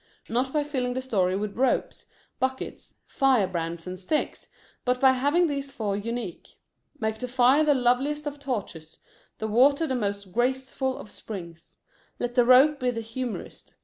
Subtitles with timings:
[0.27, 2.07] Not by filling the story with ropes,
[2.39, 4.47] buckets, fire brands, and sticks,
[4.83, 6.57] but by having these four unique.
[6.99, 8.97] Make the fire the loveliest of torches,
[9.37, 11.77] the water the most graceful of springs.
[12.17, 13.75] Let the rope be the humorist.